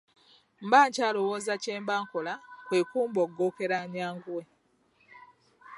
[0.65, 2.33] Mba nkyalowooza kye mba nkola
[2.65, 4.43] kwe kumboggokera nnyanguwe.